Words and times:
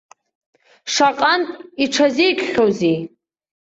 Шаҟантә 0.93 1.53
иҽазикхьоузеи. 1.83 2.99